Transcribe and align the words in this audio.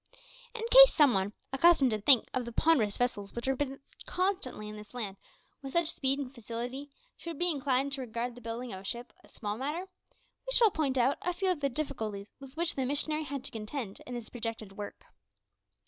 In 0.55 0.63
case 0.71 0.95
some 0.95 1.13
one, 1.13 1.31
accustomed 1.53 1.91
to 1.91 2.01
think 2.01 2.27
of 2.33 2.43
the 2.45 2.51
ponderous 2.51 2.97
vessels 2.97 3.35
which 3.35 3.47
are 3.47 3.55
built 3.55 3.79
constantly 4.07 4.67
in 4.67 4.75
this 4.75 4.95
land 4.95 5.15
with 5.61 5.73
such 5.73 5.91
speed 5.91 6.17
and 6.17 6.33
facility, 6.33 6.89
should 7.15 7.37
be 7.37 7.51
inclined 7.51 7.91
to 7.93 8.01
regard 8.01 8.33
the 8.33 8.41
building 8.41 8.73
of 8.73 8.79
a 8.79 8.83
ship 8.83 9.13
a 9.23 9.27
small 9.27 9.59
matter, 9.59 9.81
we 10.09 10.53
shall 10.53 10.71
point 10.71 10.97
out 10.97 11.19
a 11.21 11.33
few 11.33 11.51
of 11.51 11.59
the 11.59 11.69
difficulties 11.69 12.33
with 12.39 12.57
which 12.57 12.73
the 12.73 12.83
missionary 12.83 13.25
had 13.25 13.43
to 13.43 13.51
contend 13.51 14.01
in 14.07 14.15
this 14.15 14.29
projected 14.29 14.71
work. 14.71 15.05